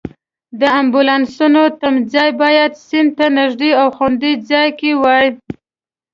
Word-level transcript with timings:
د 0.59 0.61
امبولانسونو 0.81 1.61
تمځای 1.81 2.29
باید 2.41 2.71
سیند 2.85 3.09
ته 3.17 3.25
نږدې 3.39 3.71
او 3.81 3.87
خوندي 3.95 4.33
ځای 4.49 4.67
کې 4.79 4.91
وای. 5.01 5.27